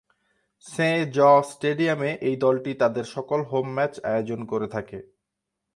সেঁ-জঁ 0.65 1.35
স্টেডিয়ামে 1.43 2.11
এই 2.21 2.35
দলটি 2.35 2.71
তাদের 2.73 3.05
সকল 3.05 3.39
হোম 3.43 3.67
ম্যাচ 3.73 3.93
আয়োজন 4.03 4.39
করে 4.45 4.67
থাকে। 4.67 4.99